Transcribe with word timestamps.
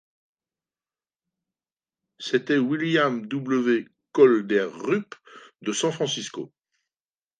C’était 2.17 2.57
William 2.57 3.27
W. 3.27 3.85
Kolderup, 4.13 5.13
de 5.61 5.73
San-Francisco. 5.73 6.51